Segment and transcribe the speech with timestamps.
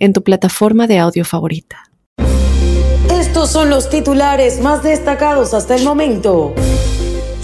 [0.00, 1.84] en tu plataforma de audio favorita.
[3.10, 6.54] Estos son los titulares más destacados hasta el momento.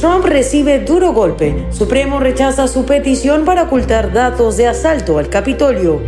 [0.00, 1.66] Trump recibe duro golpe.
[1.70, 6.02] Supremo rechaza su petición para ocultar datos de asalto al Capitolio.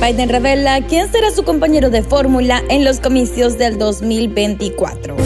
[0.00, 5.16] Biden revela quién será su compañero de fórmula en los comicios del 2024.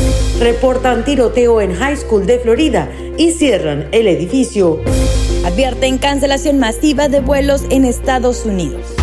[0.40, 4.80] Reportan tiroteo en High School de Florida y cierran el edificio.
[5.44, 9.01] Advierten cancelación masiva de vuelos en Estados Unidos.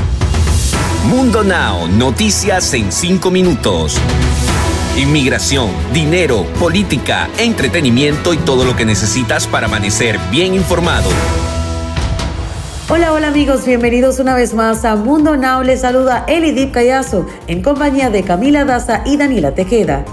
[1.06, 3.96] Mundo Now, noticias en 5 minutos.
[4.98, 11.10] Inmigración, dinero, política, entretenimiento y todo lo que necesitas para amanecer bien informado.
[12.90, 15.64] Hola, hola amigos, bienvenidos una vez más a Mundo Now.
[15.64, 20.04] Les saluda Elidip Callazo en compañía de Camila Daza y Daniela Tejeda.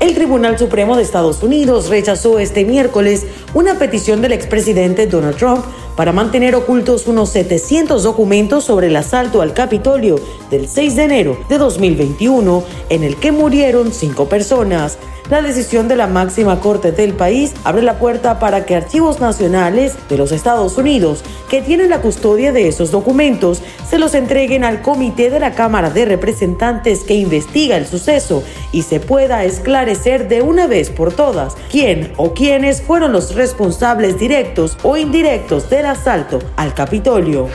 [0.00, 5.64] El Tribunal Supremo de Estados Unidos rechazó este miércoles una petición del expresidente Donald Trump
[5.98, 10.14] para mantener ocultos unos 700 documentos sobre el asalto al Capitolio
[10.48, 14.96] del 6 de enero de 2021, en el que murieron cinco personas.
[15.30, 19.94] La decisión de la máxima corte del país abre la puerta para que archivos nacionales
[20.08, 24.80] de los Estados Unidos que tienen la custodia de esos documentos se los entreguen al
[24.80, 30.40] comité de la Cámara de Representantes que investiga el suceso y se pueda esclarecer de
[30.40, 36.38] una vez por todas quién o quiénes fueron los responsables directos o indirectos del asalto
[36.56, 37.48] al Capitolio.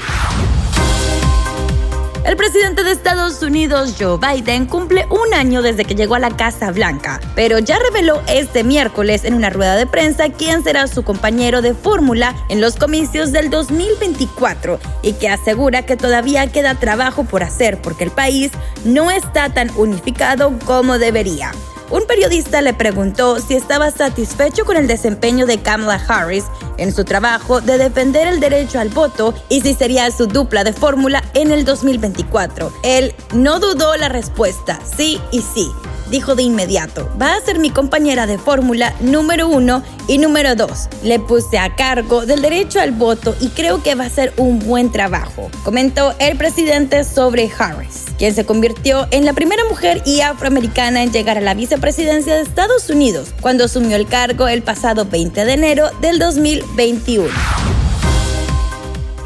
[2.25, 6.35] El presidente de Estados Unidos, Joe Biden, cumple un año desde que llegó a la
[6.35, 11.03] Casa Blanca, pero ya reveló este miércoles en una rueda de prensa quién será su
[11.03, 17.25] compañero de fórmula en los comicios del 2024 y que asegura que todavía queda trabajo
[17.25, 18.51] por hacer porque el país
[18.85, 21.51] no está tan unificado como debería.
[21.93, 26.45] Un periodista le preguntó si estaba satisfecho con el desempeño de Kamala Harris
[26.77, 30.73] en su trabajo de defender el derecho al voto y si sería su dupla de
[30.73, 32.73] fórmula en el 2024.
[32.81, 35.69] Él no dudó la respuesta, sí y sí
[36.09, 40.87] dijo de inmediato, va a ser mi compañera de fórmula número uno y número dos.
[41.03, 44.59] Le puse a cargo del derecho al voto y creo que va a ser un
[44.59, 50.21] buen trabajo, comentó el presidente sobre Harris, quien se convirtió en la primera mujer y
[50.21, 55.05] afroamericana en llegar a la vicepresidencia de Estados Unidos cuando asumió el cargo el pasado
[55.05, 57.29] 20 de enero del 2021.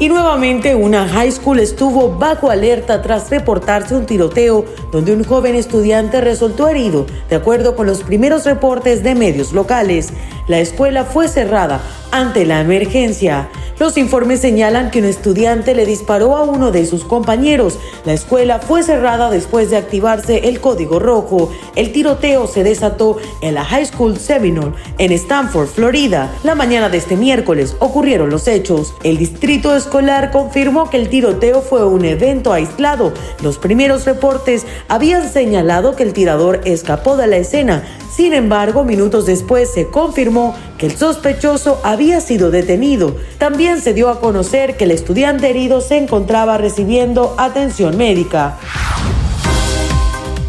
[0.00, 5.56] Y nuevamente una high school estuvo bajo alerta tras reportarse un tiroteo donde un joven
[5.56, 10.10] estudiante resultó herido, de acuerdo con los primeros reportes de medios locales.
[10.46, 11.80] La escuela fue cerrada
[12.12, 13.48] ante la emergencia.
[13.78, 17.78] Los informes señalan que un estudiante le disparó a uno de sus compañeros.
[18.04, 21.52] La escuela fue cerrada después de activarse el código rojo.
[21.76, 26.28] El tiroteo se desató en la High School Seminole en Stanford, Florida.
[26.42, 28.94] La mañana de este miércoles ocurrieron los hechos.
[29.04, 33.12] El distrito escolar confirmó que el tiroteo fue un evento aislado.
[33.42, 37.84] Los primeros reportes habían señalado que el tirador escapó de la escena.
[38.10, 43.14] Sin embargo, minutos después se confirmó que el sospechoso había sido detenido.
[43.38, 48.58] También se dio a conocer que el estudiante herido se encontraba recibiendo atención médica.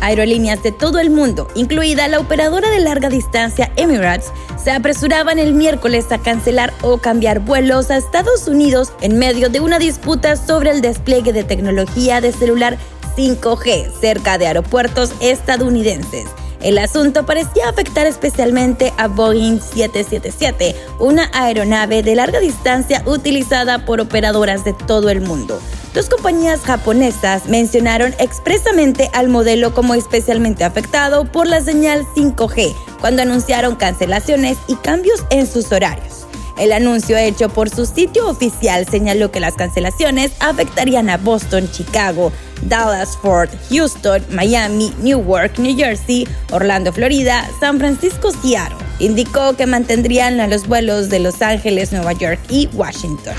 [0.02, 4.31] Aerolíneas de todo el mundo, incluida la operadora de larga distancia Emirates,
[4.63, 9.59] se apresuraban el miércoles a cancelar o cambiar vuelos a Estados Unidos en medio de
[9.59, 12.78] una disputa sobre el despliegue de tecnología de celular
[13.18, 16.28] 5G cerca de aeropuertos estadounidenses.
[16.62, 24.02] El asunto parecía afectar especialmente a Boeing 777, una aeronave de larga distancia utilizada por
[24.02, 25.62] operadoras de todo el mundo.
[25.94, 33.22] Dos compañías japonesas mencionaron expresamente al modelo como especialmente afectado por la señal 5G cuando
[33.22, 36.28] anunciaron cancelaciones y cambios en sus horarios.
[36.59, 42.34] El anuncio hecho por su sitio oficial señaló que las cancelaciones afectarían a Boston, Chicago,
[42.64, 48.76] Dallas, Fort, Houston, Miami, Newark, New Jersey, Orlando, Florida, San Francisco, Seattle.
[49.00, 53.35] Indicó que mantendrían los vuelos de Los Ángeles, Nueva York y Washington.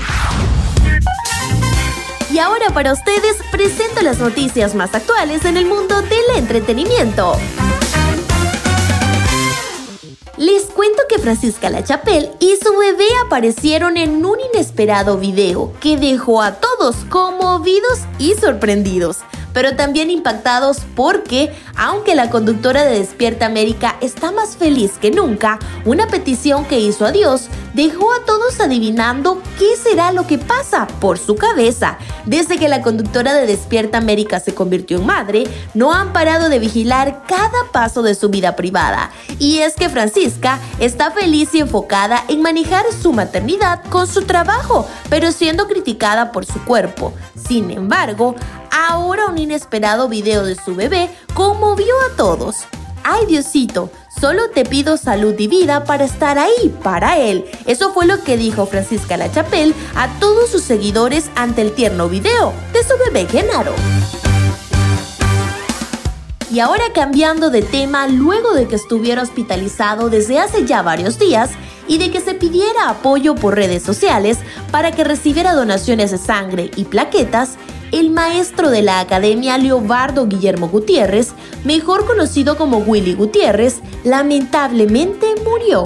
[2.33, 7.37] Y ahora para ustedes presento las noticias más actuales en el mundo del entretenimiento.
[10.41, 16.41] Les cuento que Francisca Lachapelle y su bebé aparecieron en un inesperado video que dejó
[16.41, 19.19] a todos conmovidos y sorprendidos
[19.53, 25.59] pero también impactados porque, aunque la conductora de Despierta América está más feliz que nunca,
[25.85, 30.87] una petición que hizo a Dios dejó a todos adivinando qué será lo que pasa
[30.87, 31.97] por su cabeza.
[32.25, 36.59] Desde que la conductora de Despierta América se convirtió en madre, no han parado de
[36.59, 39.11] vigilar cada paso de su vida privada.
[39.39, 44.87] Y es que Francisca está feliz y enfocada en manejar su maternidad con su trabajo,
[45.09, 47.13] pero siendo criticada por su cuerpo.
[47.47, 48.35] Sin embargo,
[48.71, 52.57] ahora un inesperado video de su bebé conmovió a todos.
[53.03, 53.89] Ay Diosito,
[54.21, 57.43] solo te pido salud y vida para estar ahí para él.
[57.65, 62.53] Eso fue lo que dijo Francisca Lachapelle a todos sus seguidores ante el tierno video
[62.71, 63.73] de su bebé Genaro.
[66.53, 71.49] Y ahora cambiando de tema, luego de que estuviera hospitalizado desde hace ya varios días
[71.87, 74.37] y de que se pidiera apoyo por redes sociales
[74.69, 77.55] para que recibiera donaciones de sangre y plaquetas,
[77.91, 81.33] el maestro de la Academia Leobardo Guillermo Gutiérrez,
[81.63, 85.83] mejor conocido como Willy Gutiérrez, lamentablemente murió.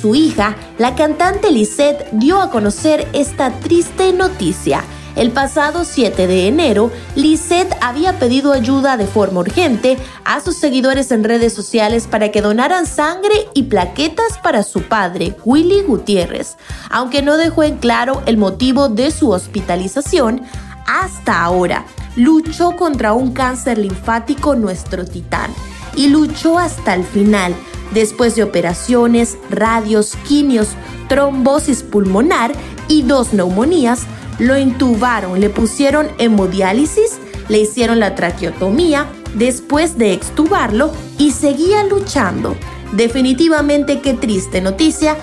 [0.00, 4.84] Su hija, la cantante Lisette, dio a conocer esta triste noticia.
[5.16, 11.10] El pasado 7 de enero, Lisette había pedido ayuda de forma urgente a sus seguidores
[11.10, 16.56] en redes sociales para que donaran sangre y plaquetas para su padre, Willy Gutiérrez.
[16.88, 20.42] Aunque no dejó en claro el motivo de su hospitalización,
[20.88, 21.84] hasta ahora.
[22.16, 25.52] Luchó contra un cáncer linfático nuestro titán
[25.94, 27.54] y luchó hasta el final,
[27.92, 30.70] después de operaciones, radios, quimios,
[31.08, 32.52] trombosis pulmonar
[32.88, 34.00] y dos neumonías,
[34.38, 37.18] lo intubaron, le pusieron hemodiálisis,
[37.48, 42.56] le hicieron la traqueotomía después de extubarlo y seguía luchando.
[42.92, 45.16] Definitivamente qué triste noticia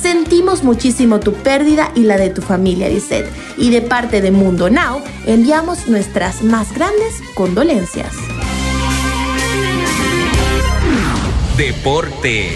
[0.00, 3.28] Sentimos muchísimo tu pérdida y la de tu familia, Lisette.
[3.56, 8.12] Y de parte de Mundo Now, enviamos nuestras más grandes condolencias.
[11.56, 12.52] Deportes.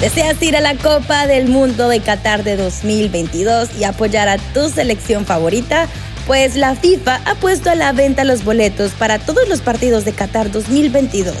[0.00, 4.68] ¿Deseas ir a la Copa del Mundo de Qatar de 2022 y apoyar a tu
[4.68, 5.86] selección favorita?
[6.26, 10.12] Pues la FIFA ha puesto a la venta los boletos para todos los partidos de
[10.12, 11.34] Qatar 2022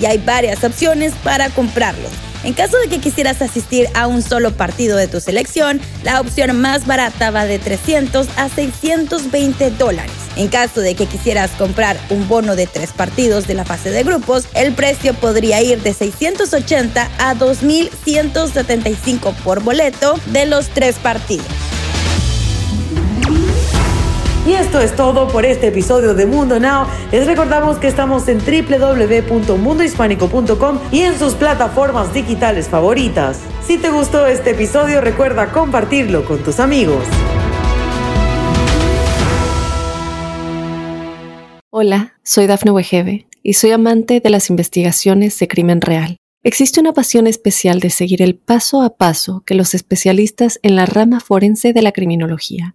[0.00, 2.23] y hay varias opciones para comprarlos.
[2.44, 6.60] En caso de que quisieras asistir a un solo partido de tu selección, la opción
[6.60, 10.12] más barata va de 300 a 620 dólares.
[10.36, 14.02] En caso de que quisieras comprar un bono de tres partidos de la fase de
[14.02, 21.46] grupos, el precio podría ir de 680 a 2.175 por boleto de los tres partidos.
[24.46, 26.86] Y esto es todo por este episodio de Mundo Now.
[27.10, 33.40] Les recordamos que estamos en www.mundohispánico.com y en sus plataformas digitales favoritas.
[33.66, 37.06] Si te gustó este episodio, recuerda compartirlo con tus amigos.
[41.70, 46.18] Hola, soy Dafne Wegebe y soy amante de las investigaciones de crimen real.
[46.42, 50.84] Existe una pasión especial de seguir el paso a paso que los especialistas en la
[50.84, 52.74] rama forense de la criminología